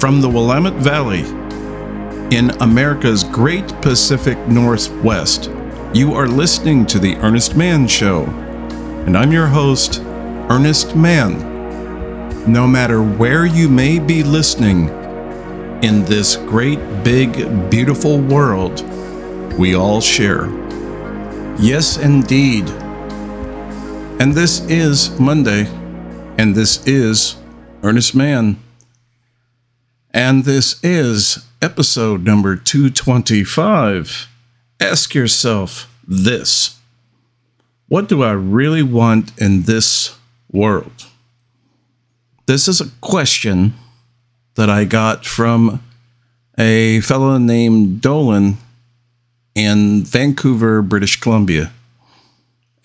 [0.00, 1.20] from the Willamette Valley
[2.34, 5.50] in America's great Pacific Northwest.
[5.92, 8.24] You are listening to The Ernest Mann Show,
[9.04, 10.00] and I'm your host,
[10.48, 11.38] Ernest Mann.
[12.50, 14.88] No matter where you may be listening
[15.82, 18.80] in this great, big, beautiful world
[19.58, 20.46] we all share.
[21.58, 22.66] Yes, indeed.
[24.18, 25.66] And this is Monday,
[26.38, 27.36] and this is
[27.82, 28.56] Ernest Mann.
[30.12, 34.26] And this is episode number 225.
[34.80, 36.78] Ask yourself this
[37.86, 40.16] What do I really want in this
[40.50, 41.06] world?
[42.46, 43.74] This is a question
[44.56, 45.80] that I got from
[46.58, 48.56] a fellow named Dolan
[49.54, 51.70] in Vancouver, British Columbia.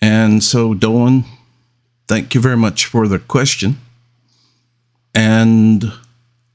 [0.00, 1.24] And so, Dolan,
[2.06, 3.78] thank you very much for the question.
[5.12, 5.92] And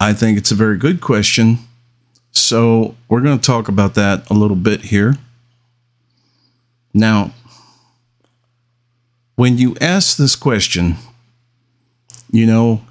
[0.02, 1.60] I think it's a very good question.
[2.32, 5.20] So, we're going to talk about that a little bit here.
[6.92, 7.36] Now,
[9.36, 10.96] when you ask this question,
[12.32, 12.82] you know,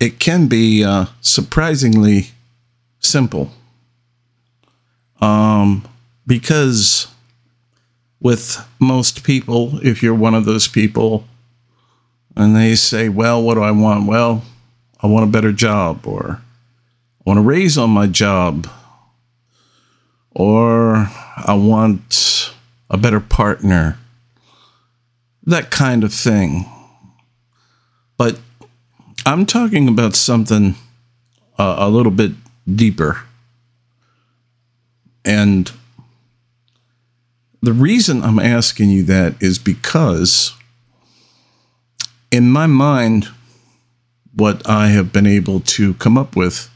[0.00, 2.28] it can be uh, surprisingly
[2.98, 3.50] simple.
[5.20, 5.86] Um,
[6.26, 7.08] because
[8.20, 11.24] with most people, if you're one of those people,
[12.34, 14.06] and they say, Well, what do I want?
[14.06, 14.42] Well,
[15.00, 16.40] I want a better job, or
[17.24, 18.68] want a raise on my job,
[20.30, 22.54] or I want
[22.90, 23.98] a better partner,
[25.44, 26.66] that kind of thing.
[28.16, 28.38] But
[29.26, 30.74] I'm talking about something
[31.58, 32.32] uh, a little bit
[32.72, 33.22] deeper.
[35.24, 35.72] And
[37.62, 40.52] the reason I'm asking you that is because,
[42.30, 43.28] in my mind,
[44.34, 46.68] what I have been able to come up with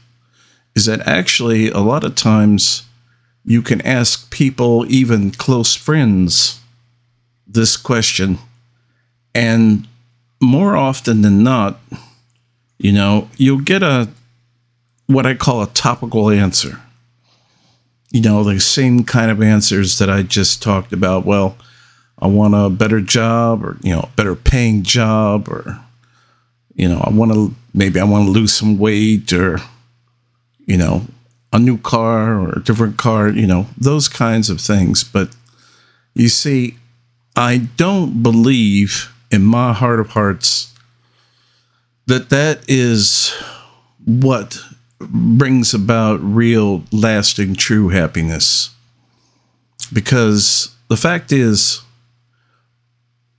[0.79, 2.83] is that actually a lot of times
[3.43, 6.61] you can ask people, even close friends,
[7.45, 8.37] this question.
[9.35, 9.89] And
[10.39, 11.81] more often than not,
[12.77, 14.07] you know, you'll get a
[15.07, 16.79] what I call a topical answer.
[18.11, 21.25] You know, the same kind of answers that I just talked about.
[21.25, 21.57] Well,
[22.19, 25.77] I want a better job or, you know, better paying job or,
[26.73, 29.59] you know, I want to, maybe I want to lose some weight or,
[30.69, 31.01] you know,
[31.51, 35.03] a new car or a different car, you know, those kinds of things.
[35.03, 35.35] But
[36.13, 36.77] you see,
[37.35, 40.71] I don't believe in my heart of hearts
[42.05, 43.33] that that is
[44.05, 44.59] what
[44.99, 48.69] brings about real, lasting, true happiness.
[49.91, 51.81] Because the fact is,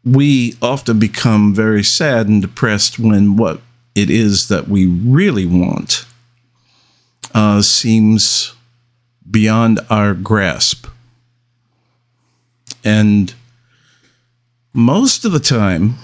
[0.04, 3.60] we often become very sad and depressed when what
[3.94, 6.06] it is that we really want
[7.40, 8.52] uh, seems
[9.30, 10.86] beyond our grasp.
[12.84, 13.32] And
[14.74, 15.94] most of the time,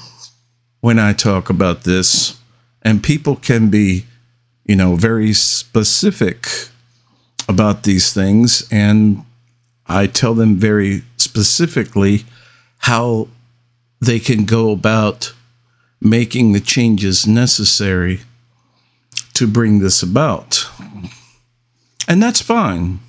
[0.81, 2.41] when I talk about this,
[2.81, 4.07] and people can be,
[4.65, 6.49] you know, very specific
[7.51, 9.23] about these things, and
[9.87, 12.25] I tell them very specifically
[12.79, 13.29] how
[14.01, 15.35] they can go about
[16.01, 18.21] making the changes necessary
[19.35, 20.67] to bring this about.
[22.09, 23.01] And that's fine.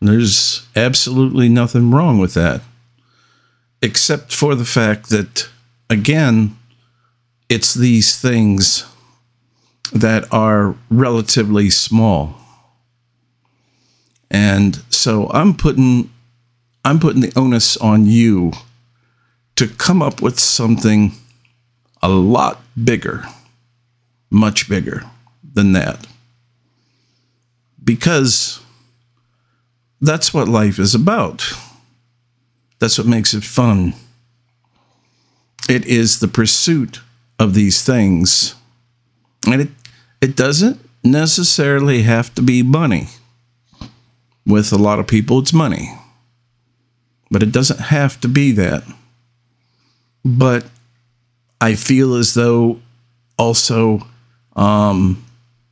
[0.00, 2.62] There's absolutely nothing wrong with that.
[3.82, 5.48] Except for the fact that,
[5.88, 6.56] again,
[7.48, 8.86] it's these things
[9.92, 12.36] that are relatively small.
[14.30, 16.10] And so I'm putting
[16.84, 18.52] I'm putting the onus on you
[19.56, 21.12] to come up with something
[22.02, 23.24] a lot bigger,
[24.30, 25.02] much bigger
[25.52, 26.06] than that.
[27.90, 28.60] Because
[30.00, 31.42] that's what life is about.
[32.78, 33.94] That's what makes it fun.
[35.68, 37.00] It is the pursuit
[37.40, 38.54] of these things.
[39.44, 39.68] And it,
[40.20, 43.08] it doesn't necessarily have to be money.
[44.46, 45.92] With a lot of people, it's money.
[47.28, 48.84] But it doesn't have to be that.
[50.24, 50.64] But
[51.60, 52.78] I feel as though
[53.36, 54.06] also,
[54.54, 55.24] um,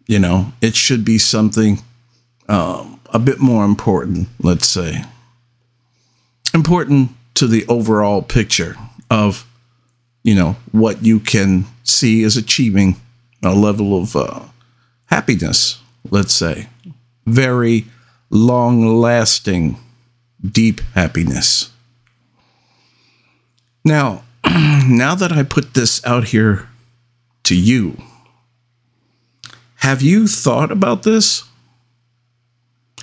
[0.08, 1.78] you know, it should be something
[2.48, 5.04] um, a bit more important, let's say.
[6.54, 8.76] Important to the overall picture
[9.10, 9.46] of,
[10.22, 12.96] you know, what you can see as achieving
[13.42, 14.40] a level of uh,
[15.06, 15.80] happiness,
[16.10, 16.68] let's say.
[17.26, 17.84] Very
[18.30, 19.78] long lasting,
[20.44, 21.70] deep happiness.
[23.84, 26.68] Now, now that I put this out here
[27.44, 27.96] to you,
[29.76, 31.47] have you thought about this?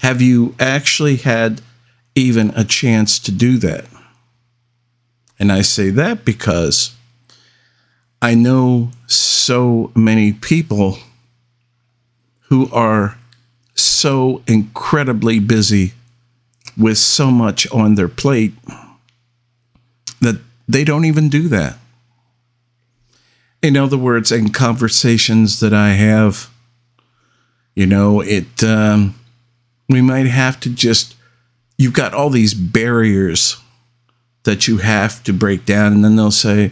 [0.05, 1.61] Have you actually had
[2.13, 3.85] even a chance to do that?
[5.39, 6.95] And I say that because
[8.21, 10.99] I know so many people
[12.49, 13.17] who are
[13.73, 15.93] so incredibly busy
[16.77, 18.53] with so much on their plate
[20.21, 21.79] that they don't even do that.
[23.63, 26.51] In other words, in conversations that I have,
[27.73, 29.15] you know, it, um,
[29.89, 31.15] we might have to just,
[31.77, 33.57] you've got all these barriers
[34.43, 35.93] that you have to break down.
[35.93, 36.71] And then they'll say,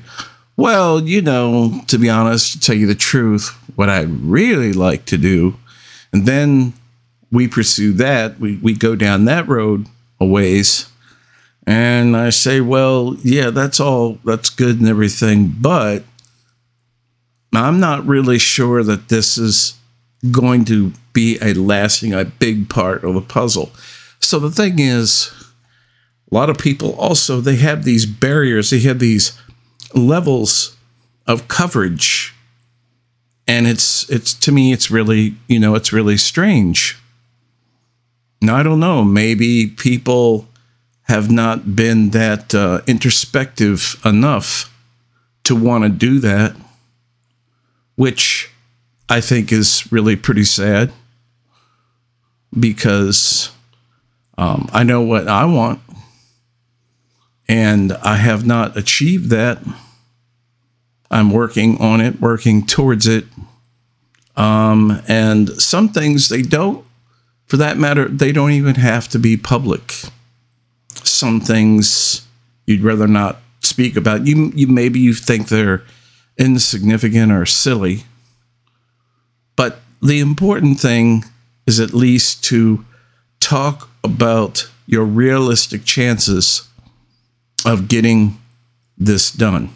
[0.55, 5.05] well, you know, to be honest, to tell you the truth, what I'd really like
[5.05, 5.55] to do.
[6.11, 6.73] And then
[7.31, 8.39] we pursue that.
[8.39, 9.87] We, we go down that road
[10.19, 10.87] a ways.
[11.65, 15.53] And I say, well, yeah, that's all, that's good and everything.
[15.59, 16.03] But
[17.53, 19.75] I'm not really sure that this is
[20.31, 23.71] going to be a lasting, a big part of the puzzle.
[24.19, 25.31] So the thing is,
[26.31, 29.39] a lot of people also they have these barriers, they have these
[29.93, 30.75] levels
[31.27, 32.33] of coverage.
[33.47, 36.97] And it's it's to me it's really, you know, it's really strange.
[38.41, 40.47] Now I don't know, maybe people
[41.03, 44.73] have not been that uh, introspective enough
[45.43, 46.55] to want to do that,
[47.95, 48.49] which
[49.09, 50.93] I think is really pretty sad
[52.59, 53.51] because
[54.37, 55.79] um, I know what I want
[57.47, 59.59] and I have not achieved that.
[61.11, 63.25] I'm working on it, working towards it.
[64.35, 66.83] Um, and some things they don't,
[67.45, 69.93] for that matter, they don't even have to be public.
[71.03, 72.25] Some things
[72.65, 74.25] you'd rather not speak about.
[74.25, 75.83] You, you maybe you think they're
[76.37, 78.05] insignificant or silly,
[79.55, 81.25] but the important thing
[81.65, 82.85] is at least to
[83.39, 86.67] talk about your realistic chances
[87.65, 88.39] of getting
[88.97, 89.69] this done.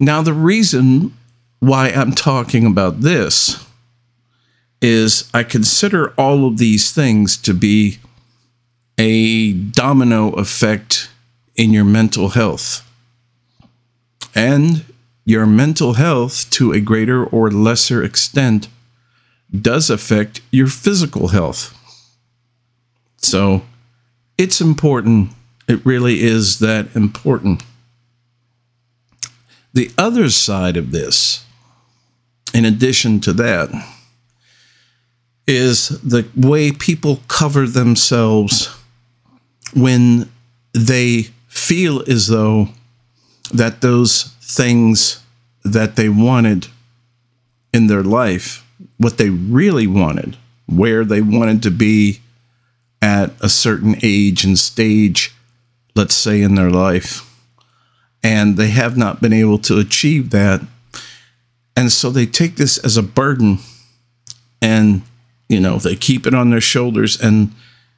[0.00, 1.16] Now, the reason
[1.60, 3.64] why I'm talking about this
[4.80, 7.98] is I consider all of these things to be
[8.98, 11.08] a domino effect
[11.54, 12.88] in your mental health.
[14.34, 14.84] And
[15.24, 18.66] your mental health, to a greater or lesser extent,
[19.58, 21.78] does affect your physical health.
[23.18, 23.62] So
[24.38, 25.30] it's important.
[25.68, 27.62] It really is that important.
[29.74, 31.44] The other side of this,
[32.52, 33.70] in addition to that,
[35.46, 38.74] is the way people cover themselves
[39.74, 40.30] when
[40.72, 42.68] they feel as though
[43.52, 45.22] that those things
[45.64, 46.68] that they wanted
[47.72, 48.64] in their life,
[48.98, 50.36] what they really wanted,
[50.66, 52.20] where they wanted to be
[53.00, 55.34] at a certain age and stage,
[55.94, 57.28] let's say in their life,
[58.22, 60.60] and they have not been able to achieve that.
[61.76, 63.58] And so they take this as a burden
[64.60, 65.02] and
[65.48, 67.52] you know they keep it on their shoulders and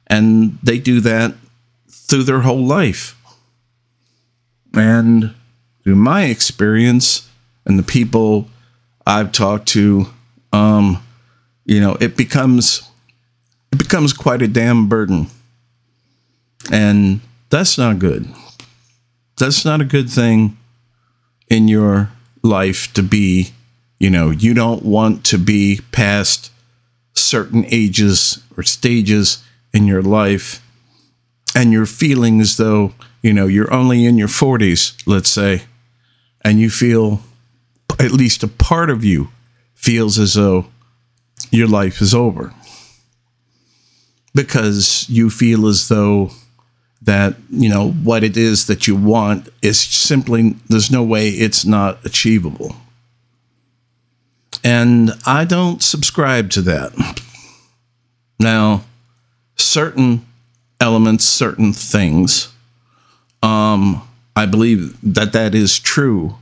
[0.07, 1.35] and they do that
[1.87, 3.15] through their whole life
[4.73, 5.33] and
[5.83, 7.29] through my experience
[7.65, 8.47] and the people
[9.07, 10.07] I've talked to,
[10.55, 11.03] um,
[11.65, 12.89] you know, it becomes
[13.71, 15.27] it becomes quite a damn burden.
[16.71, 17.19] And
[17.49, 18.27] that's not good.
[19.37, 20.57] That's not a good thing
[21.49, 22.09] in your
[22.41, 23.49] life to be,
[23.99, 26.51] you know, you don't want to be past
[27.13, 29.43] certain ages or stages
[29.73, 30.61] in your life
[31.53, 35.63] and you're feeling as though, you know, you're only in your 40s, let's say,
[36.43, 37.21] and you feel
[37.99, 39.29] at least a part of you
[39.85, 40.65] feels as though
[41.51, 42.51] your life is over.
[44.33, 46.31] Because you feel as though
[47.03, 51.63] that you know what it is that you want is simply there's no way it's
[51.63, 52.75] not achievable.
[54.63, 57.21] And i don't subscribe to that.
[58.39, 58.83] Now
[59.55, 60.25] certain
[60.81, 62.49] elements certain things
[63.43, 64.01] um
[64.35, 66.35] I believe that that is true.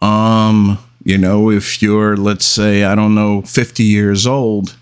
[0.00, 4.76] Um, you know, if you're, let's say, I don't know, 50 years old,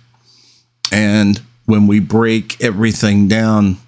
[0.92, 3.78] and when we break everything down,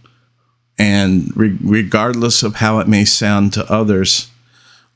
[0.79, 4.31] and re- regardless of how it may sound to others,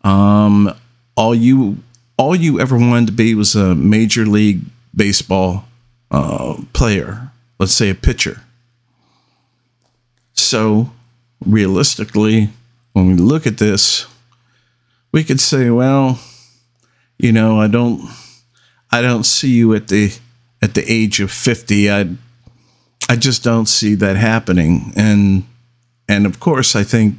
[0.02, 0.74] um,
[1.16, 1.78] all you
[2.18, 4.62] all you ever wanted to be was a major league
[4.94, 5.64] baseball
[6.10, 8.42] uh, player, let's say a pitcher.
[10.32, 10.92] So,
[11.44, 12.50] realistically,
[12.94, 14.06] when we look at this,
[15.12, 16.18] we could say, well,
[17.18, 18.02] you know, I don't
[18.90, 20.16] I don't see you at the
[20.62, 21.90] at the age of 50.
[21.90, 22.08] I
[23.08, 24.92] I just don't see that happening.
[24.96, 25.44] And
[26.08, 27.16] and of course, I think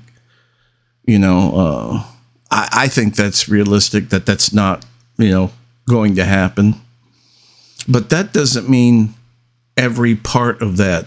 [1.06, 2.04] you know, uh,
[2.52, 4.10] I, I think that's realistic.
[4.10, 4.86] That that's not
[5.18, 5.52] you know
[5.88, 6.76] going to happen.
[7.88, 9.14] But that doesn't mean
[9.78, 11.06] every part of that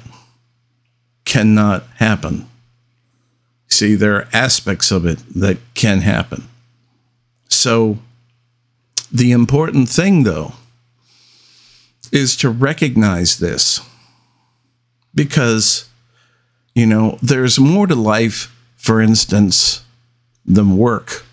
[1.25, 2.49] cannot happen.
[3.69, 6.49] See, there are aspects of it that can happen.
[7.49, 7.99] So,
[9.13, 10.53] the important thing, though,
[12.13, 13.81] is to recognize this
[15.15, 15.89] because,
[16.75, 19.85] you know, there's more to life, for instance,
[20.45, 21.25] than work.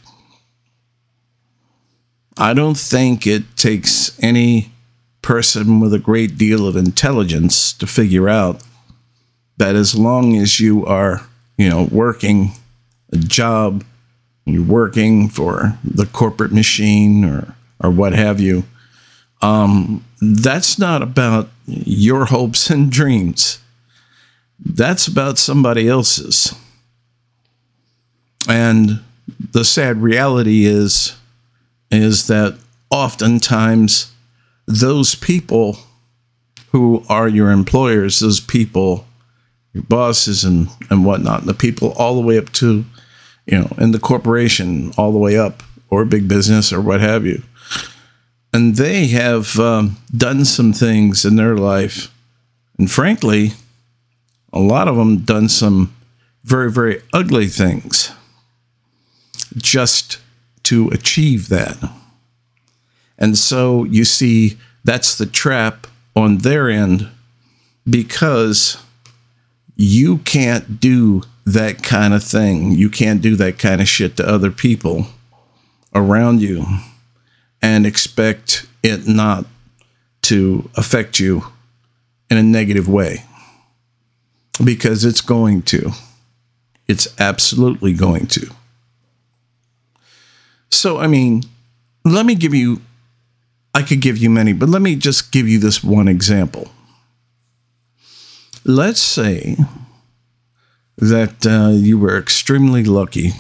[2.38, 4.72] I don't think it takes any
[5.22, 8.64] person with a great deal of intelligence to figure out
[9.58, 12.52] that as long as you are, you know, working
[13.12, 13.84] a job,
[14.46, 18.64] you're working for the corporate machine or or what have you,
[19.42, 23.60] um, that's not about your hopes and dreams.
[24.60, 26.56] That's about somebody else's.
[28.50, 29.02] And
[29.52, 31.16] the sad reality is
[31.92, 32.58] is that
[32.90, 34.12] oftentimes
[34.66, 35.78] those people
[36.72, 39.06] who are your employers, those people,
[39.74, 42.84] your bosses and, and whatnot, the people all the way up to,
[43.46, 47.26] you know, in the corporation, all the way up, or big business or what have
[47.26, 47.42] you.
[48.54, 52.14] And they have um, done some things in their life.
[52.80, 53.52] And frankly,
[54.54, 55.96] a lot of them done some
[56.44, 58.12] very, very ugly things
[59.56, 60.20] just
[60.64, 61.78] to achieve that.
[63.18, 67.10] And so you see, that's the trap on their end
[67.90, 68.78] because
[69.76, 72.72] you can't do that kind of thing.
[72.72, 75.08] You can't do that kind of shit to other people
[75.94, 76.66] around you
[77.62, 79.46] and expect it not
[80.24, 81.44] to affect you
[82.30, 83.24] in a negative way
[84.64, 85.92] because it's going to.
[86.88, 88.50] It's absolutely going to.
[90.72, 91.44] So, I mean,
[92.06, 92.82] let me give you,
[93.74, 96.70] I could give you many, but let me just give you this one example.
[98.64, 99.56] Let's say
[100.98, 103.32] that uh, you were extremely lucky.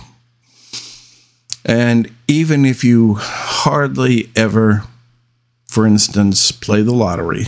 [1.68, 4.86] And even if you hardly ever,
[5.68, 7.48] for instance, play the lottery,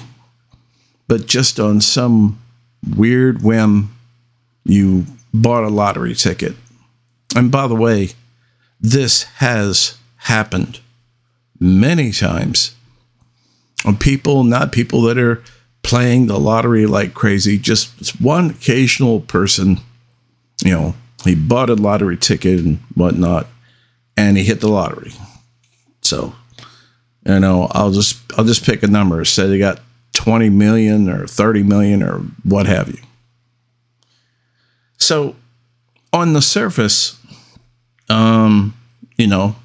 [1.07, 2.39] but just on some
[2.95, 3.95] weird whim,
[4.65, 6.53] you bought a lottery ticket.
[7.35, 8.09] And by the way,
[8.81, 10.81] this has happened
[11.59, 12.75] many times.
[13.99, 15.41] People, not people that are
[15.81, 19.79] playing the lottery like crazy, just one occasional person,
[20.63, 23.47] you know, he bought a lottery ticket and whatnot,
[24.19, 25.13] and he hit the lottery.
[26.01, 26.35] So,
[27.25, 29.23] you know, I'll just I'll just pick a number.
[29.23, 29.79] Say they got
[30.13, 32.99] 20 million or 30 million or what have you.
[34.97, 35.38] So
[36.11, 37.17] on the surface,
[38.09, 38.75] um,
[39.17, 39.55] you know,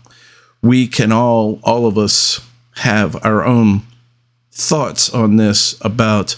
[0.62, 2.40] we can all, all of us
[2.76, 3.82] have our own
[4.52, 6.36] thoughts on this about,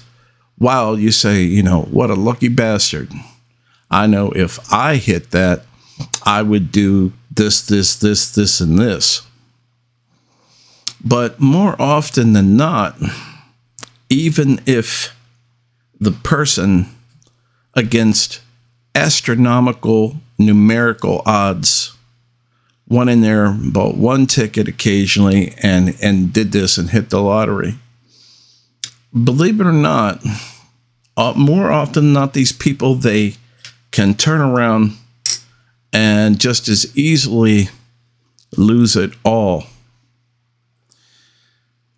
[0.59, 3.11] wow, you say, you know, what a lucky bastard.
[3.91, 5.65] I know if I hit that,
[6.25, 9.23] I would do this, this, this, this, and this.
[11.05, 12.99] But more often than not,
[14.09, 15.15] even if
[16.01, 16.87] the person
[17.75, 18.41] against
[18.95, 21.97] astronomical numerical odds
[22.89, 27.77] went in there, bought one ticket occasionally, and and did this and hit the lottery.
[29.13, 30.25] Believe it or not,
[31.17, 33.35] uh, more often than not, these people they
[33.91, 34.97] can turn around
[35.97, 37.71] and just as easily
[38.55, 39.65] lose it all.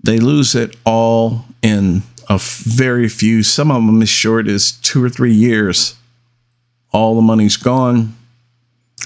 [0.00, 3.42] They lose it all in a very few.
[3.42, 5.96] Some of them as short as two or three years.
[6.92, 8.14] All the money's gone,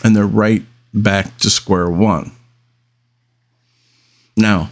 [0.04, 2.32] and they're right back to square one.
[4.36, 4.68] Now,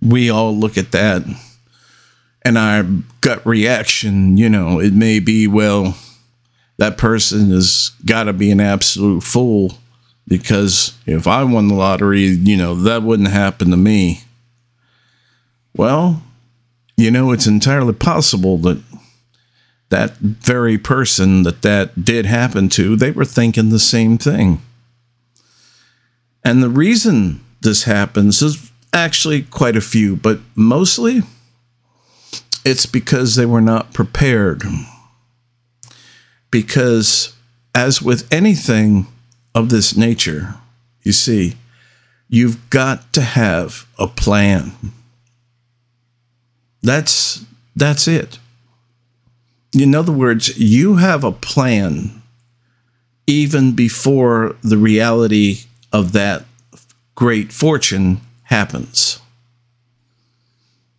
[0.00, 1.24] we all look at that
[2.42, 2.84] and our
[3.20, 5.96] gut reaction, you know, it may be, well,
[6.76, 9.74] that person has got to be an absolute fool
[10.26, 14.22] because if I won the lottery, you know, that wouldn't happen to me.
[15.76, 16.22] Well,
[16.96, 18.82] you know, it's entirely possible that
[19.90, 24.60] that very person that that did happen to, they were thinking the same thing.
[26.44, 31.22] And the reason this happens is actually quite a few, but mostly
[32.64, 34.62] it's because they were not prepared.
[36.54, 37.34] Because,
[37.74, 39.08] as with anything
[39.56, 40.54] of this nature,
[41.02, 41.54] you see,
[42.28, 44.70] you've got to have a plan.
[46.80, 47.44] That's
[47.74, 48.38] that's it.
[49.76, 52.22] In other words, you have a plan
[53.26, 56.44] even before the reality of that
[57.16, 59.18] great fortune happens.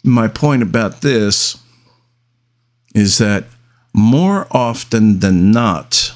[0.04, 1.58] My point about this
[2.94, 3.46] is that
[3.96, 6.14] more often than not,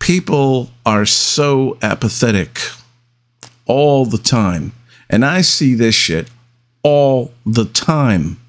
[0.00, 2.58] people are so apathetic
[3.66, 4.72] all the time.
[5.08, 6.28] And I see this shit
[6.82, 8.40] all the time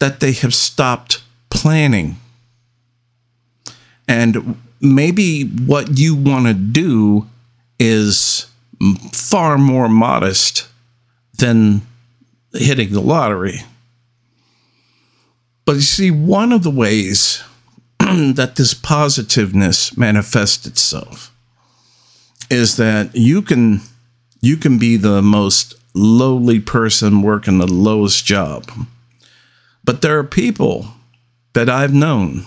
[0.00, 2.16] that they have stopped planning.
[4.08, 7.28] And maybe what you want to do
[7.78, 8.46] is
[9.12, 10.66] far more modest
[11.38, 11.82] than
[12.52, 13.60] hitting the lottery.
[15.66, 17.42] But you see, one of the ways
[17.98, 21.34] that this positiveness manifests itself
[22.48, 23.80] is that you can
[24.40, 28.70] you can be the most lowly person working the lowest job.
[29.84, 30.86] But there are people
[31.54, 32.46] that I've known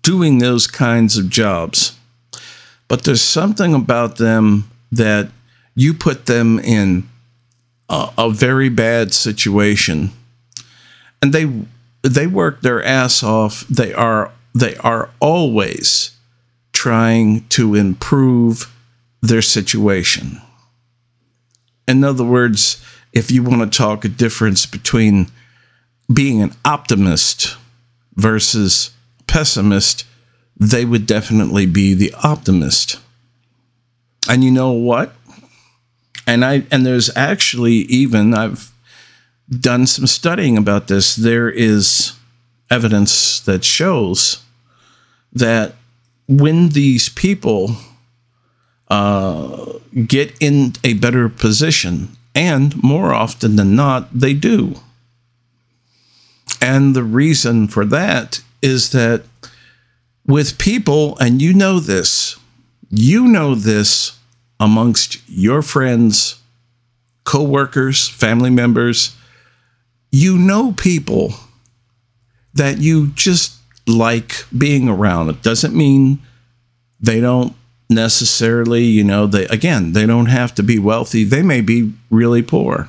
[0.00, 1.98] doing those kinds of jobs.
[2.88, 5.28] But there's something about them that
[5.74, 7.06] you put them in
[7.90, 10.10] a, a very bad situation
[11.24, 11.50] and they
[12.04, 13.66] they work their ass off.
[13.68, 16.12] They are they are always
[16.72, 18.72] trying to improve
[19.20, 20.40] their situation.
[21.88, 25.28] In other words, if you want to talk a difference between
[26.12, 27.56] being an optimist
[28.14, 28.90] versus
[29.26, 30.04] pessimist,
[30.56, 32.98] they would definitely be the optimist.
[34.28, 35.14] And you know what?
[36.26, 38.73] And I and there's actually even I've
[39.48, 41.16] done some studying about this.
[41.16, 42.14] There is
[42.70, 44.42] evidence that shows
[45.32, 45.74] that
[46.26, 47.76] when these people
[48.88, 54.74] uh, get in a better position, and more often than not, they do.
[56.60, 59.24] And the reason for that is that
[60.26, 62.38] with people, and you know this,
[62.90, 64.18] you know this
[64.58, 66.40] amongst your friends,
[67.24, 69.16] co-workers, family members,
[70.14, 71.34] you know people
[72.54, 73.56] that you just
[73.88, 75.28] like being around.
[75.28, 76.20] It doesn't mean
[77.00, 77.54] they don't
[77.90, 81.24] necessarily, you know, they again, they don't have to be wealthy.
[81.24, 82.88] They may be really poor.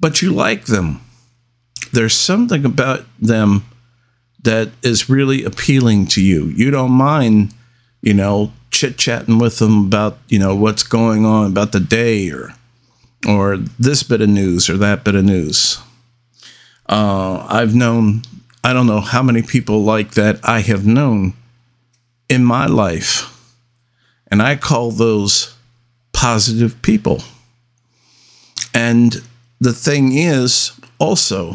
[0.00, 1.00] But you like them.
[1.92, 3.64] There's something about them
[4.42, 6.46] that is really appealing to you.
[6.46, 7.54] You don't mind,
[8.02, 12.55] you know, chit-chatting with them about, you know, what's going on about the day or
[13.26, 15.78] or this bit of news or that bit of news.
[16.88, 18.22] Uh, I've known,
[18.62, 21.34] I don't know how many people like that I have known
[22.28, 23.32] in my life.
[24.28, 25.54] And I call those
[26.12, 27.22] positive people.
[28.72, 29.22] And
[29.60, 31.54] the thing is, also,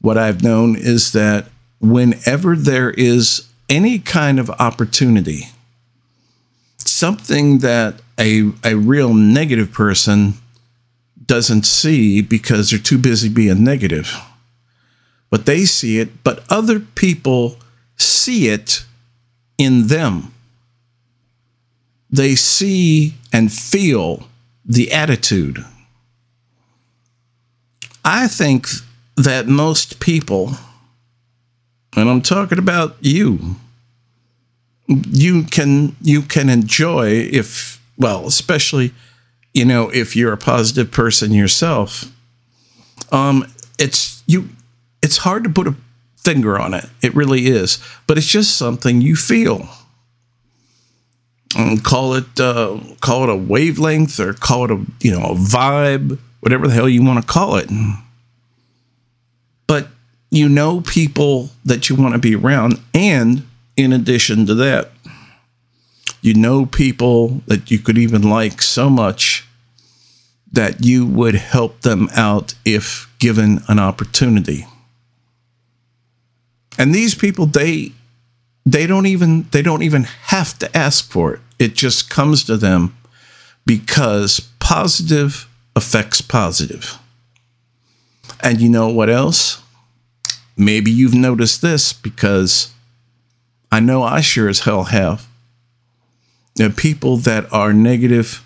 [0.00, 1.48] what I've known is that
[1.80, 5.48] whenever there is any kind of opportunity,
[6.78, 10.34] something that a, a real negative person
[11.26, 14.16] doesn't see because they're too busy being negative.
[15.30, 17.56] But they see it, but other people
[17.96, 18.84] see it
[19.58, 20.32] in them.
[22.10, 24.28] They see and feel
[24.64, 25.64] the attitude.
[28.04, 28.68] I think
[29.16, 30.52] that most people,
[31.96, 33.56] and I'm talking about you,
[34.88, 38.92] you can you can enjoy if well, especially
[39.56, 42.12] you know, if you're a positive person yourself,
[43.10, 44.50] um, it's you.
[45.02, 45.74] It's hard to put a
[46.18, 46.84] finger on it.
[47.02, 49.66] It really is, but it's just something you feel.
[51.56, 55.34] And call it uh, call it a wavelength or call it a you know a
[55.34, 57.70] vibe, whatever the hell you want to call it.
[59.66, 59.88] But
[60.30, 64.90] you know people that you want to be around, and in addition to that,
[66.20, 69.45] you know people that you could even like so much
[70.52, 74.66] that you would help them out if given an opportunity.
[76.78, 77.92] And these people they
[78.64, 81.40] they don't even they don't even have to ask for it.
[81.58, 82.96] It just comes to them
[83.64, 86.98] because positive affects positive.
[88.40, 89.62] And you know what else?
[90.56, 92.72] Maybe you've noticed this because
[93.70, 95.26] I know I sure as hell have.
[96.54, 98.42] There people that are negative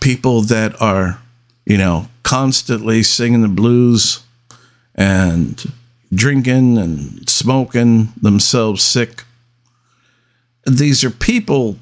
[0.00, 1.20] people that are,
[1.64, 4.22] you know, constantly singing the blues
[4.94, 5.72] and
[6.12, 9.24] drinking and smoking themselves sick.
[10.66, 11.76] These are people,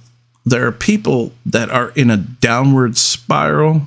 [0.44, 3.82] there are people that are in a downward spiral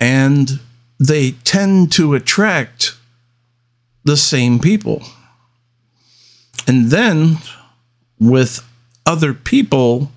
[0.00, 0.60] and
[0.98, 2.96] they tend to attract
[4.04, 5.02] the same people.
[6.66, 7.38] And then
[8.18, 8.66] with
[9.06, 10.10] other people,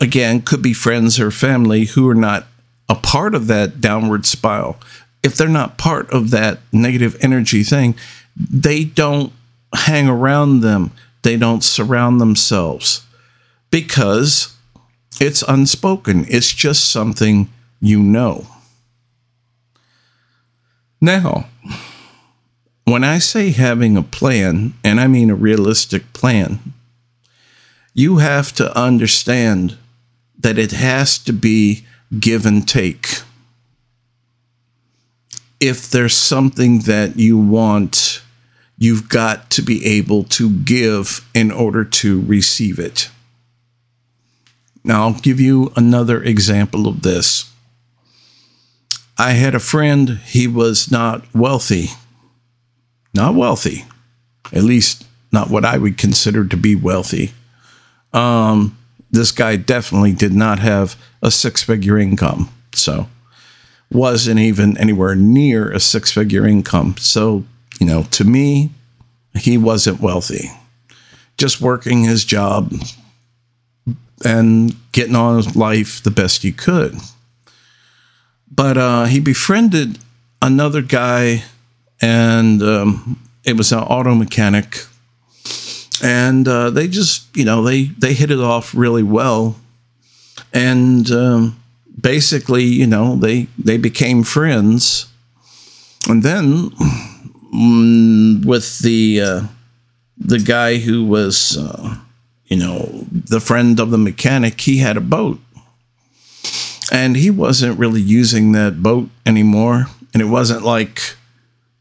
[0.00, 2.46] again, could be friends or family who are not
[2.88, 4.76] a part of that downward spiral.
[5.22, 7.94] If they're not part of that negative energy thing,
[8.36, 9.32] they don't
[9.74, 10.90] hang around them,
[11.22, 13.04] they don't surround themselves
[13.70, 14.54] because
[15.20, 16.26] it's unspoken.
[16.28, 17.48] It's just something
[17.80, 18.46] you know.
[21.00, 21.46] Now,
[22.84, 26.60] when I say having a plan, and I mean a realistic plan,
[27.94, 29.76] you have to understand
[30.44, 31.86] that it has to be
[32.20, 33.22] give and take.
[35.58, 38.20] If there's something that you want,
[38.76, 43.08] you've got to be able to give in order to receive it.
[44.84, 47.50] Now, I'll give you another example of this.
[49.16, 51.86] I had a friend, he was not wealthy.
[53.14, 53.86] Not wealthy,
[54.52, 57.32] at least not what I would consider to be wealthy.
[58.12, 58.76] Um,
[59.14, 62.50] this guy definitely did not have a six figure income.
[62.74, 63.08] So,
[63.90, 66.96] wasn't even anywhere near a six figure income.
[66.98, 67.44] So,
[67.80, 68.70] you know, to me,
[69.34, 70.50] he wasn't wealthy.
[71.38, 72.72] Just working his job
[74.24, 76.96] and getting on with life the best he could.
[78.50, 79.98] But uh, he befriended
[80.40, 81.42] another guy,
[82.00, 84.86] and um, it was an auto mechanic
[86.04, 89.56] and uh, they just you know they they hit it off really well.
[90.52, 91.60] And um,
[92.00, 95.06] basically you know they they became friends.
[96.06, 99.42] And then mm, with the uh,
[100.18, 101.96] the guy who was uh,
[102.46, 105.40] you know the friend of the mechanic he had a boat.
[106.92, 109.86] And he wasn't really using that boat anymore.
[110.12, 111.16] And it wasn't like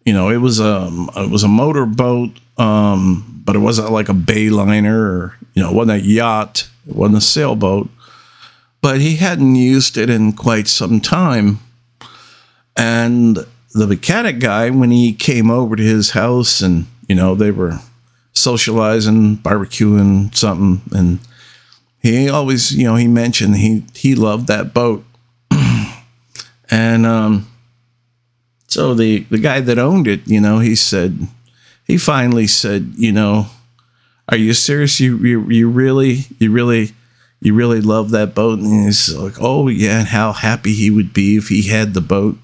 [0.06, 4.10] you know it was a it was a motor boat um, but it wasn't like
[4.10, 7.90] a bayliner or you know, it wasn't a yacht, it wasn't a sailboat.
[8.82, 11.60] But he hadn't used it in quite some time.
[12.76, 13.38] And
[13.74, 17.80] the mechanic guy, when he came over to his house and, you know, they were
[18.34, 21.20] socializing, barbecuing something, and
[22.00, 25.06] he always, you know, he mentioned he he loved that boat.
[26.70, 27.48] and um
[28.68, 31.28] so the the guy that owned it, you know, he said,
[31.86, 33.48] he finally said, you know,
[34.30, 35.00] are you serious?
[35.00, 36.92] You, you, you really, you really,
[37.42, 38.60] you really love that boat?
[38.60, 40.00] And he's like, oh yeah.
[40.00, 42.38] And how happy he would be if he had the boat.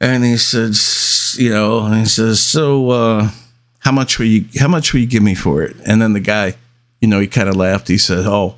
[0.00, 3.30] And he says, you know, and he says, so, uh,
[3.80, 5.76] how much will you, how much will you give me for it?
[5.86, 6.54] And then the guy,
[7.00, 7.88] you know, he kind of laughed.
[7.88, 8.56] He said, oh,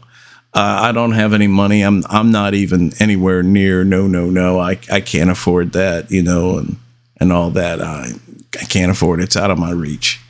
[0.55, 1.83] uh, I don't have any money.
[1.83, 3.85] I'm, I'm not even anywhere near.
[3.85, 4.61] No, no, no.
[4.61, 6.77] I, I can't afford that, you know, and,
[7.19, 7.83] and all that.
[7.83, 8.13] I,
[8.61, 9.25] I can't afford it.
[9.25, 10.21] It's out of my reach.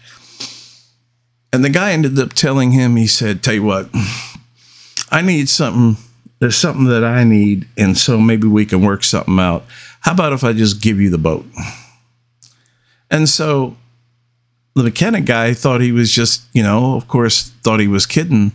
[1.52, 3.88] And the guy ended up telling him, he said, Tell you what,
[5.10, 6.02] I need something.
[6.38, 7.66] There's something that I need.
[7.78, 9.64] And so maybe we can work something out.
[10.00, 11.46] How about if I just give you the boat?
[13.10, 13.76] And so
[14.74, 18.52] the mechanic guy thought he was just, you know, of course, thought he was kidding.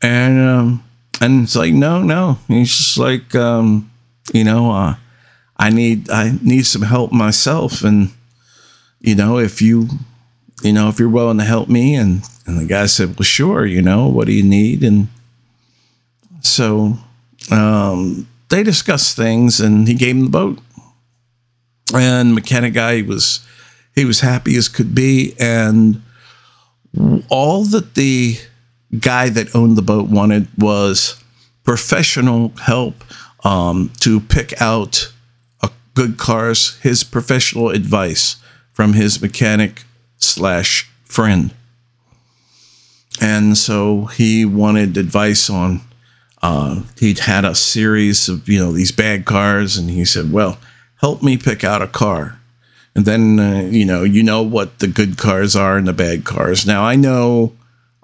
[0.00, 0.84] And, um,
[1.20, 2.38] and it's like, no, no.
[2.46, 3.90] He's just like, um,
[4.32, 4.94] you know, uh,
[5.56, 7.82] I need, I need some help myself.
[7.82, 8.12] And,
[9.04, 9.86] you know, if you,
[10.62, 11.94] you know, if you're willing to help me.
[11.94, 14.82] And, and the guy said, well, sure, you know, what do you need?
[14.82, 15.08] And
[16.40, 16.96] so
[17.50, 20.58] um, they discussed things and he gave him the boat.
[21.94, 23.46] And mechanic guy was,
[23.94, 25.34] he was happy as could be.
[25.38, 26.00] And
[27.28, 28.38] all that the
[28.98, 31.22] guy that owned the boat wanted was
[31.62, 33.04] professional help
[33.44, 35.12] um, to pick out
[35.62, 38.36] a good cars, his professional advice
[38.74, 39.84] from his mechanic
[40.18, 41.54] slash friend.
[43.20, 45.80] And so he wanted advice on,
[46.42, 49.78] uh, he'd had a series of, you know, these bad cars.
[49.78, 50.58] And he said, well,
[50.96, 52.38] help me pick out a car.
[52.96, 56.24] And then, uh, you know, you know what the good cars are and the bad
[56.24, 56.66] cars.
[56.66, 57.52] Now, I know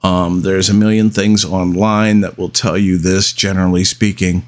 [0.02, 4.44] um, there's a million things online that will tell you this, generally speaking,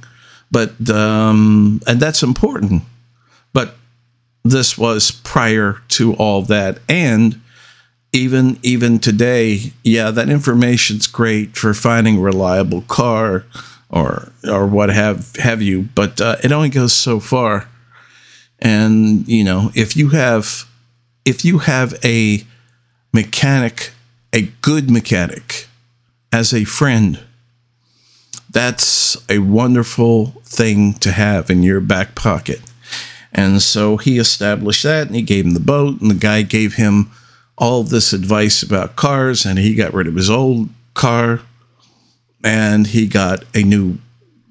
[0.51, 2.83] but, um, and that's important.
[4.45, 6.79] This was prior to all that.
[6.89, 7.41] And
[8.13, 13.45] even even today, yeah, that information's great for finding reliable car
[13.89, 17.69] or or what have have you, but uh, it only goes so far.
[18.59, 20.65] And you know, if you have
[21.25, 22.45] if you have a
[23.13, 23.93] mechanic,
[24.33, 25.69] a good mechanic,
[26.33, 27.21] as a friend,
[28.51, 32.61] that's a wonderful thing to have in your back pocket
[33.33, 36.75] And so he established that and he gave him the boat, and the guy gave
[36.75, 37.11] him
[37.57, 41.41] all this advice about cars, and he got rid of his old car
[42.45, 43.99] and he got a new,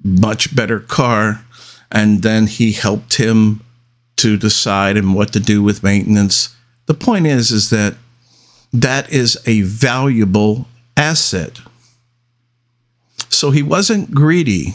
[0.02, 1.44] much better car.
[1.90, 3.60] And then he helped him
[4.16, 6.56] to decide and what to do with maintenance.
[6.86, 7.96] The point is, is that
[8.72, 10.66] that is a valuable
[10.96, 11.60] asset.
[13.28, 14.74] So he wasn't greedy.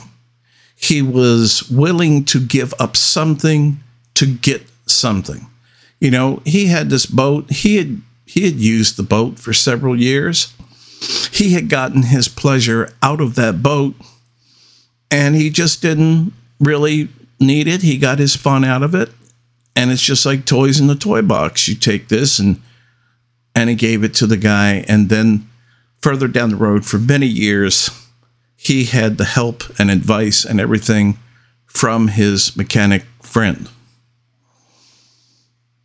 [0.76, 3.80] He was willing to give up something
[4.18, 5.48] to get something.
[6.00, 7.50] You know, he had this boat.
[7.52, 10.54] He had he had used the boat for several years.
[11.32, 13.96] He had gotten his pleasure out of that boat
[15.12, 17.84] and he just didn't really need it.
[17.84, 19.10] He got his fun out of it.
[19.76, 21.68] And it's just like toys in the toy box.
[21.68, 22.62] You take this and
[23.56, 25.48] and he gave it to the guy and then
[26.02, 27.90] further down the road for many years
[28.56, 31.18] he had the help and advice and everything
[31.66, 33.70] from his mechanic friend.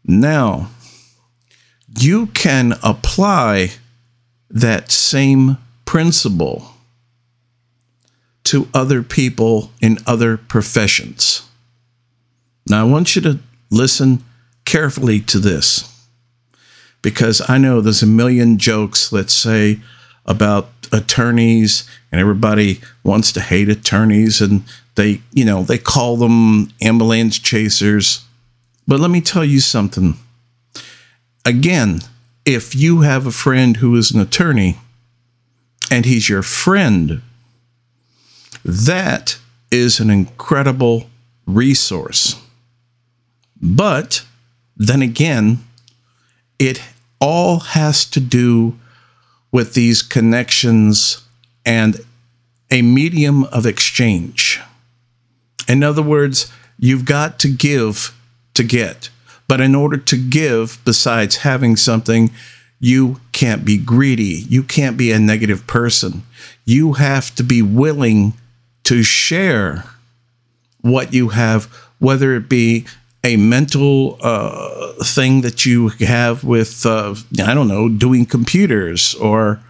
[0.05, 0.71] Now,
[1.99, 3.73] you can apply
[4.51, 6.69] that same principle
[8.45, 11.43] to other people in other professions.
[12.67, 13.39] Now, I want you to
[13.71, 14.25] listen
[14.65, 15.89] carefully to this
[17.03, 19.81] because I know there's a million jokes, let's say,
[20.25, 24.63] about attorneys, and everybody wants to hate attorneys, and
[24.95, 28.25] they, you know, they call them ambulance chasers.
[28.87, 30.15] But let me tell you something.
[31.45, 32.01] Again,
[32.45, 34.79] if you have a friend who is an attorney
[35.91, 37.23] and he's your friend,
[38.65, 39.39] that
[39.71, 41.09] is an incredible
[41.47, 42.41] resource.
[43.61, 44.25] But
[44.77, 45.65] then again,
[46.59, 46.83] it
[47.21, 48.79] all has to do
[49.53, 51.23] with these connections
[51.65, 52.01] and
[52.71, 54.61] a medium of exchange.
[55.69, 58.17] In other words, you've got to give
[58.55, 59.11] to get.
[59.49, 62.31] But in order to give, besides having something,
[62.81, 64.45] you can't be greedy.
[64.49, 66.23] You can't be a negative person.
[66.65, 68.35] You have to be willing
[68.85, 69.85] to share
[70.81, 71.65] what you have,
[71.99, 72.87] whether it be
[73.25, 79.61] a mental uh, thing that you have with, uh, I don't know, doing computers or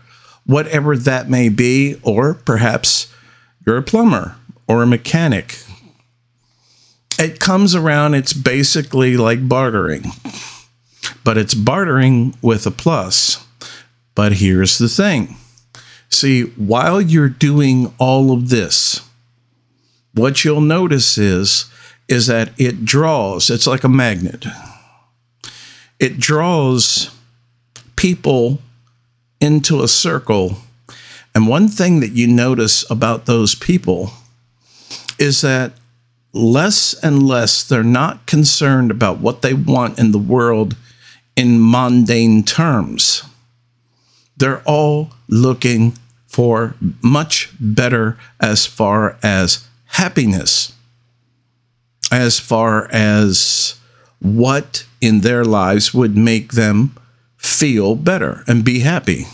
[0.47, 3.12] whatever that may be, or perhaps
[3.66, 5.59] you're a plumber or a mechanic
[7.18, 10.05] it comes around, it's basically like bartering,
[11.25, 13.46] but it's bartering with a plus.
[14.14, 15.37] But here's the thing.
[16.11, 19.01] See, while you're doing all of this,
[20.14, 21.66] what you'll notice is
[22.09, 24.44] is that it draws it's like a magnet.
[25.98, 27.14] It draws
[27.96, 28.61] people
[29.40, 30.59] into a circle.
[31.35, 34.12] And one thing that you notice about those people
[35.18, 35.72] is that
[36.33, 40.77] less and less they're not concerned about what they want in the world
[41.37, 43.23] in mundane terms.
[44.37, 45.95] They're all looking
[46.27, 50.73] for much better as far as happiness,
[52.11, 53.75] as far as
[54.21, 56.97] what in their lives would make them
[57.37, 59.27] feel better and be happy.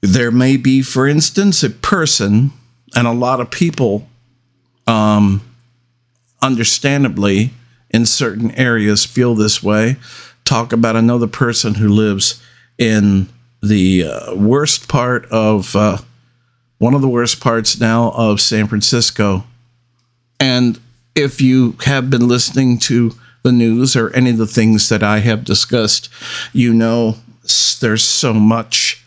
[0.00, 2.52] There may be, for instance, a person,
[2.94, 4.08] and a lot of people
[4.86, 5.42] um,
[6.40, 7.50] understandably,
[7.90, 9.96] in certain areas, feel this way.
[10.44, 12.42] Talk about another person who lives
[12.78, 13.28] in
[13.62, 15.98] the uh, worst part of uh,
[16.78, 19.44] one of the worst parts now of San Francisco.
[20.40, 20.80] And
[21.14, 23.12] if you have been listening to
[23.44, 26.08] the news or any of the things that I have discussed,
[26.52, 27.16] you know
[27.80, 29.04] there's so much,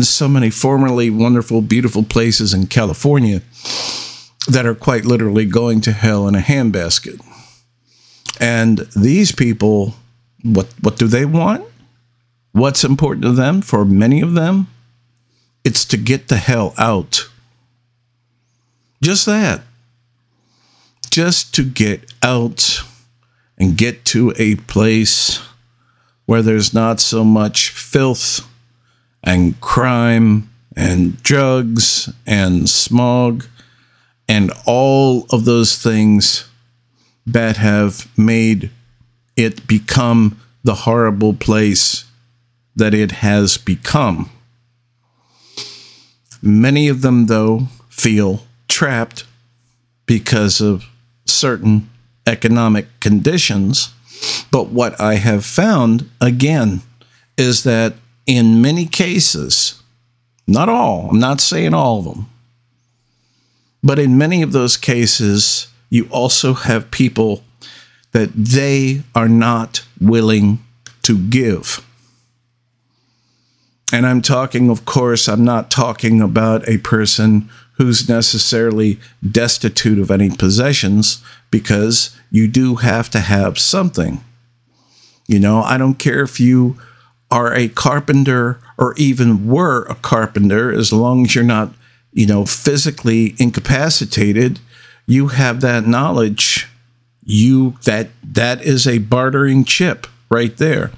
[0.00, 3.42] so many formerly wonderful, beautiful places in California
[4.48, 7.20] that are quite literally going to hell in a handbasket.
[8.40, 9.94] And these people,
[10.42, 11.64] what what do they want?
[12.52, 13.62] What's important to them?
[13.62, 14.68] For many of them,
[15.64, 17.28] it's to get the hell out.
[19.02, 19.62] Just that.
[21.10, 22.82] Just to get out
[23.58, 25.40] and get to a place
[26.26, 28.46] where there's not so much filth
[29.22, 33.46] and crime and drugs and smog
[34.28, 36.48] and all of those things
[37.26, 38.70] that have made
[39.36, 42.04] it become the horrible place
[42.76, 44.30] that it has become.
[46.40, 49.24] Many of them, though, feel trapped
[50.06, 50.84] because of
[51.24, 51.88] certain
[52.26, 53.92] economic conditions.
[54.50, 56.82] But what I have found, again,
[57.36, 57.94] is that
[58.26, 59.80] in many cases,
[60.46, 62.30] not all, I'm not saying all of them,
[63.82, 67.42] but in many of those cases, you also have people
[68.12, 70.64] that they are not willing
[71.02, 71.84] to give.
[73.92, 80.10] And I'm talking, of course, I'm not talking about a person who's necessarily destitute of
[80.10, 84.22] any possessions because you do have to have something.
[85.26, 86.78] You know, I don't care if you
[87.30, 91.72] are a carpenter or even were a carpenter, as long as you're not,
[92.12, 94.60] you know, physically incapacitated,
[95.06, 96.68] you have that knowledge.
[97.24, 100.90] You that that is a bartering chip right there.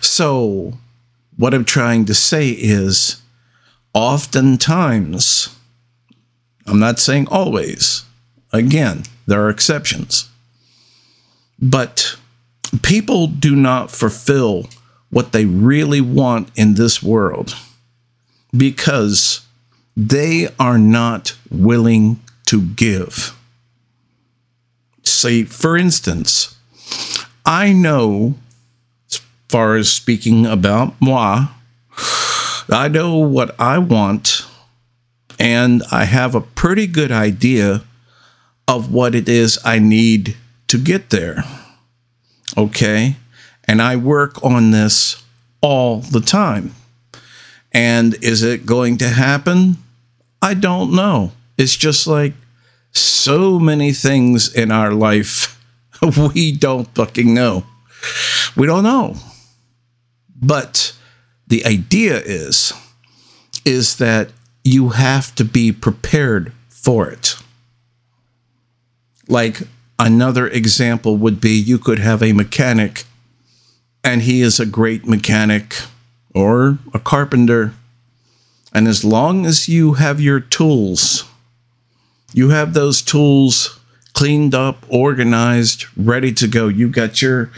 [0.00, 0.74] So
[1.36, 3.22] what I'm trying to say is
[3.94, 5.54] oftentimes,
[6.66, 8.04] I'm not saying always,
[8.52, 10.28] again, there are exceptions,
[11.60, 12.16] but
[12.82, 14.68] people do not fulfill
[15.10, 17.56] what they really want in this world
[18.56, 19.46] because
[19.98, 23.36] they are not willing to give.
[25.02, 26.56] Say, for instance,
[27.44, 28.36] I know
[29.10, 31.48] as far as speaking about moi,
[32.70, 34.46] I know what I want,
[35.36, 37.82] and I have a pretty good idea
[38.68, 40.36] of what it is I need
[40.68, 41.42] to get there.
[42.56, 43.16] Okay?
[43.64, 45.24] And I work on this
[45.60, 46.72] all the time.
[47.72, 49.78] And is it going to happen?
[50.40, 51.32] I don't know.
[51.56, 52.34] It's just like
[52.92, 55.58] so many things in our life
[56.34, 57.64] we don't fucking know.
[58.56, 59.16] We don't know.
[60.40, 60.92] But
[61.46, 62.72] the idea is
[63.64, 64.30] is that
[64.64, 67.36] you have to be prepared for it.
[69.28, 69.62] Like
[69.98, 73.04] another example would be you could have a mechanic
[74.04, 75.76] and he is a great mechanic
[76.34, 77.74] or a carpenter.
[78.72, 81.24] And as long as you have your tools,
[82.32, 83.78] you have those tools
[84.12, 86.68] cleaned up, organized, ready to go.
[86.68, 87.50] You've got your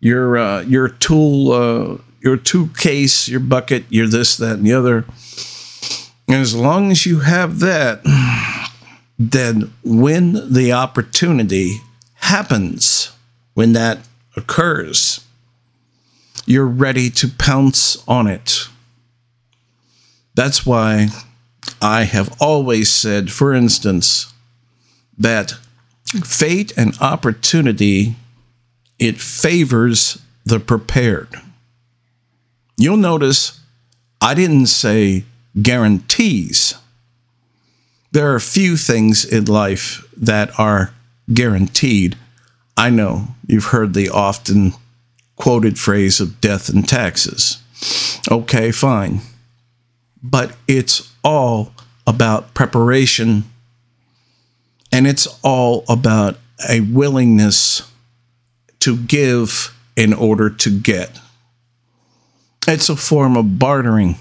[0.00, 4.72] your uh, your tool uh, your tool case, your bucket, your this, that, and the
[4.72, 5.04] other.
[6.28, 8.02] And as long as you have that,
[9.18, 11.80] then when the opportunity
[12.14, 13.12] happens,
[13.54, 14.00] when that
[14.36, 15.24] occurs,
[16.46, 18.68] you're ready to pounce on it.
[20.36, 21.08] That's why
[21.82, 24.32] I have always said, for instance,
[25.18, 25.52] that
[26.24, 28.14] fate and opportunity
[28.98, 31.28] it favors the prepared.
[32.76, 33.60] You'll notice
[34.20, 35.24] I didn't say
[35.60, 36.74] guarantees.
[38.12, 40.92] There are few things in life that are
[41.32, 42.16] guaranteed.
[42.76, 44.74] I know you've heard the often
[45.36, 47.58] quoted phrase of death and taxes.
[48.30, 49.20] Okay, fine.
[50.22, 51.72] But it's all
[52.06, 53.44] about preparation
[54.92, 57.82] and it's all about a willingness
[58.80, 61.18] to give in order to get.
[62.68, 64.16] It's a form of bartering.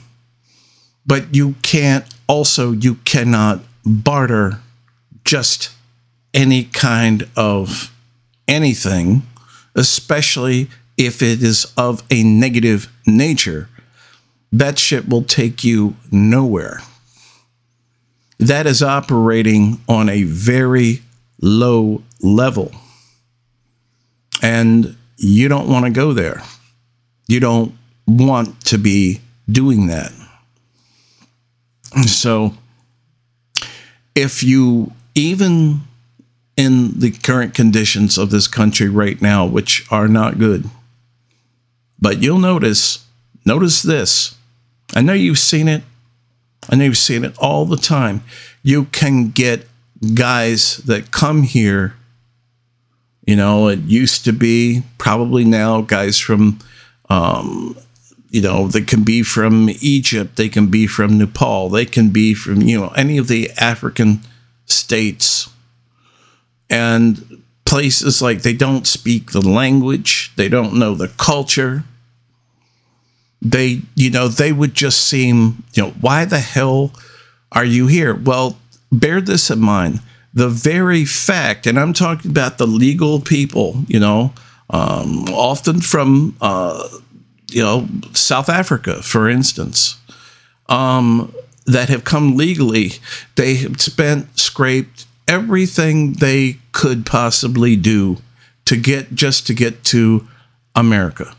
[1.05, 4.59] But you can't also you cannot barter
[5.23, 5.69] just
[6.33, 7.91] any kind of
[8.47, 9.23] anything,
[9.75, 13.69] especially if it is of a negative nature.
[14.55, 16.79] That shit will take you nowhere.
[18.39, 21.01] That is operating on a very
[21.41, 22.71] low level.
[24.41, 26.41] And you don't want to go there.
[27.27, 29.19] You don't want to be
[29.51, 30.13] doing that.
[32.05, 32.53] So,
[34.15, 35.81] if you, even
[36.55, 40.69] in the current conditions of this country right now, which are not good,
[41.99, 43.05] but you'll notice,
[43.45, 44.34] notice this.
[44.95, 45.83] I know you've seen it.
[46.69, 48.23] I know you've seen it all the time.
[48.63, 49.67] You can get
[50.15, 51.95] guys that come here.
[53.27, 56.59] You know, it used to be probably now guys from
[57.09, 57.77] um,
[58.35, 62.33] you know, they can be from Egypt, they can be from Nepal, they can be
[62.33, 64.19] from, you know, any of the African
[64.65, 65.49] states
[66.69, 71.85] and places like they don't speak the language, they don't know the culture.
[73.41, 76.91] They, you know, they would just seem, you know, why the hell
[77.51, 78.15] are you here?
[78.15, 78.57] Well,
[78.91, 79.99] bear this in mind.
[80.33, 84.33] The very fact, and I'm talking about the legal people, you know,
[84.69, 86.87] um, often from uh,
[87.49, 89.97] you know, South Africa, for instance,
[90.67, 91.33] um,
[91.65, 92.93] that have come legally,
[93.35, 98.17] they have spent, scraped everything they could possibly do
[98.65, 100.27] to get just to get to
[100.75, 101.35] America.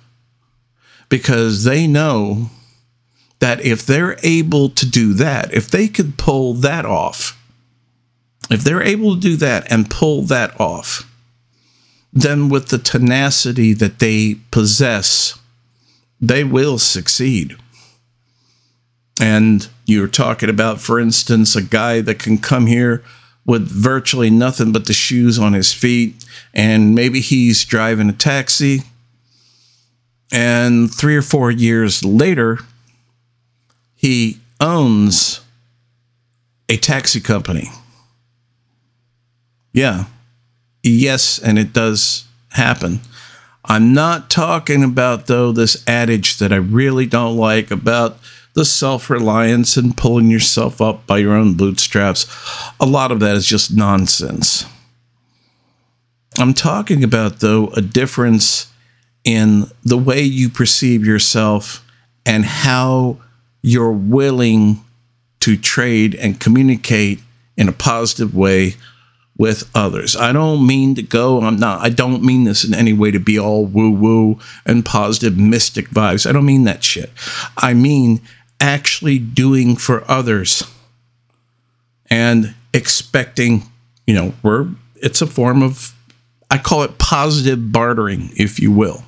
[1.09, 2.51] Because they know
[3.39, 7.41] that if they're able to do that, if they could pull that off,
[8.51, 11.11] if they're able to do that and pull that off,
[12.13, 15.39] then with the tenacity that they possess,
[16.21, 17.57] they will succeed.
[19.21, 23.03] And you're talking about, for instance, a guy that can come here
[23.45, 28.83] with virtually nothing but the shoes on his feet, and maybe he's driving a taxi.
[30.33, 32.59] And three or four years later,
[33.95, 35.41] he owns
[36.69, 37.69] a taxi company.
[39.73, 40.05] Yeah.
[40.83, 43.01] Yes, and it does happen.
[43.65, 48.19] I'm not talking about, though, this adage that I really don't like about
[48.55, 52.27] the self reliance and pulling yourself up by your own bootstraps.
[52.81, 54.65] A lot of that is just nonsense.
[56.39, 58.73] I'm talking about, though, a difference
[59.27, 61.85] in the way you perceive yourself
[62.25, 63.19] and how
[63.61, 64.83] you're willing
[65.41, 67.21] to trade and communicate
[67.57, 68.75] in a positive way
[69.37, 70.17] with others.
[70.17, 73.19] I don't mean to go, I'm not, I don't mean this in any way to
[73.19, 76.27] be all woo woo and positive mystic vibes.
[76.27, 77.11] I don't mean that shit.
[77.57, 78.23] I mean
[78.61, 80.63] actually doing for others
[82.09, 83.65] and expecting,
[84.07, 85.93] you know, we're, it's a form of,
[86.51, 89.03] I call it positive bartering, if you will.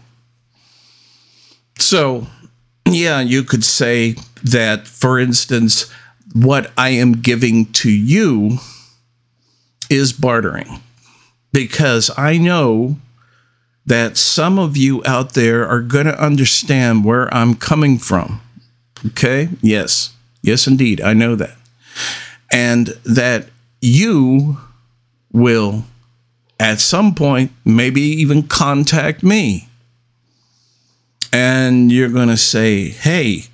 [1.79, 2.27] So,
[2.87, 5.91] yeah, you could say that, for instance,
[6.35, 8.59] what I am giving to you
[9.89, 10.81] is bartering
[11.53, 12.97] because I know
[13.87, 18.41] that some of you out there are going to understand where I'm coming from.
[19.07, 19.49] Okay?
[19.63, 20.15] Yes.
[20.43, 21.01] Yes, indeed.
[21.01, 21.57] I know that.
[22.53, 23.47] And that
[23.81, 24.59] you
[25.33, 25.85] will,
[26.61, 29.69] at some point, maybe even contact me.
[31.33, 33.45] And you're going to say, hey,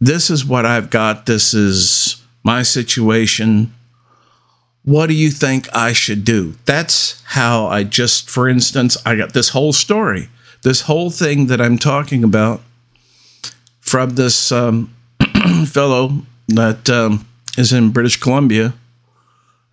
[0.00, 1.26] this is what I've got.
[1.26, 3.72] This is my situation.
[4.84, 6.54] What do you think I should do?
[6.64, 10.28] That's how I just, for instance, I got this whole story,
[10.62, 12.62] this whole thing that I'm talking about
[13.80, 14.92] from this um,
[15.66, 18.74] fellow that um, is in British Columbia.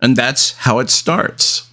[0.00, 1.68] And that's how it starts.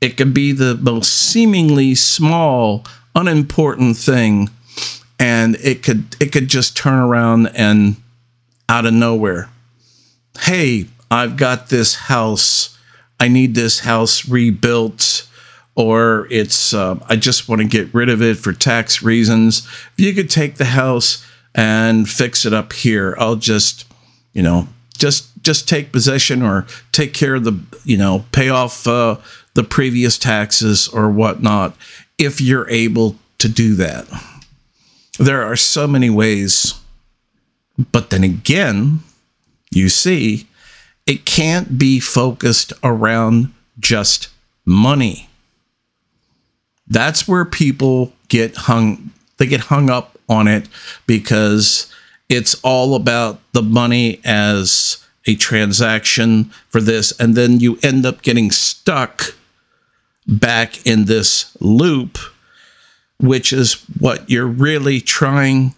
[0.00, 2.84] It can be the most seemingly small,
[3.14, 4.50] unimportant thing,
[5.18, 7.96] and it could it could just turn around and
[8.68, 9.50] out of nowhere.
[10.40, 12.78] Hey, I've got this house.
[13.20, 15.28] I need this house rebuilt,
[15.74, 19.66] or it's uh, I just want to get rid of it for tax reasons.
[19.96, 23.84] If you could take the house and fix it up here, I'll just,
[24.32, 28.86] you know, just just take possession or take care of the, you know, pay off
[28.86, 29.16] uh,
[29.54, 31.76] the previous taxes or whatnot.
[32.22, 34.06] If you're able to do that,
[35.18, 36.74] there are so many ways.
[37.90, 39.00] But then again,
[39.70, 40.46] you see
[41.06, 44.28] it can't be focused around just
[44.64, 45.28] money.
[46.86, 50.68] That's where people get hung they get hung up on it
[51.06, 51.92] because
[52.28, 58.22] it's all about the money as a transaction for this and then you end up
[58.22, 59.34] getting stuck
[60.26, 62.18] back in this loop
[63.22, 65.74] which is what you're really trying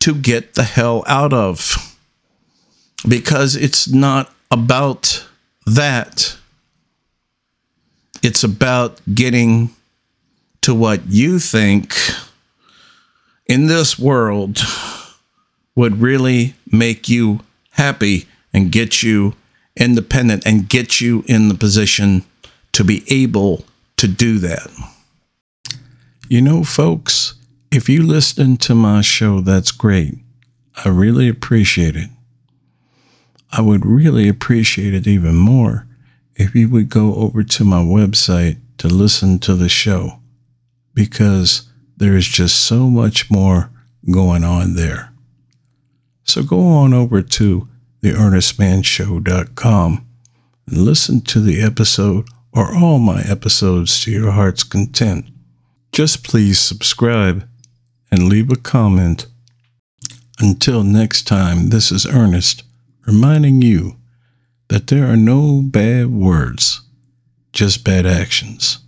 [0.00, 1.96] to get the hell out of
[3.08, 5.26] because it's not about
[5.64, 6.36] that.
[8.22, 9.70] It's about getting
[10.62, 11.94] to what you think
[13.46, 14.58] in this world
[15.76, 19.34] would really make you happy and get you
[19.76, 22.24] independent and get you in the position
[22.72, 23.64] to be able
[24.02, 24.68] to do that.
[26.28, 27.34] You know, folks,
[27.70, 30.16] if you listen to my show, that's great.
[30.84, 32.10] I really appreciate it.
[33.52, 35.86] I would really appreciate it even more
[36.34, 40.18] if you would go over to my website to listen to the show
[40.94, 43.70] because there is just so much more
[44.12, 45.12] going on there.
[46.24, 47.68] So go on over to
[48.02, 50.06] theearnestmanshow.com
[50.66, 55.26] and listen to the episode or all my episodes to your heart's content.
[55.90, 57.48] Just please subscribe
[58.10, 59.26] and leave a comment.
[60.38, 62.62] Until next time, this is Ernest
[63.06, 63.96] reminding you
[64.68, 66.82] that there are no bad words,
[67.52, 68.78] just bad actions.